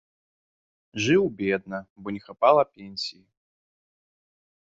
[1.07, 3.21] Жыў бедна, бо не хапала пенсіі.